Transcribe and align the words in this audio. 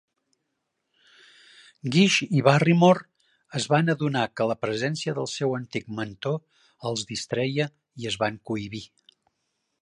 Gish 1.95 2.15
i 2.39 2.41
Barrymore 2.47 3.05
es 3.59 3.67
van 3.73 3.93
adonar 3.95 4.23
que 4.39 4.47
la 4.53 4.57
presència 4.63 5.15
del 5.19 5.29
seu 5.35 5.55
antic 5.59 5.93
mentor 6.01 6.41
els 6.93 7.05
distreia 7.13 7.69
i 8.05 8.11
es 8.15 8.19
van 8.25 8.41
cohibir. 8.53 8.83